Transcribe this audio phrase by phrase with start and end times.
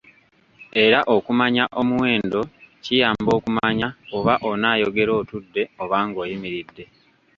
[0.83, 2.41] Era okumanya omuwendo
[2.83, 6.83] kiyamba okumanya oba onaayogera otudde oba ng'oyimiride.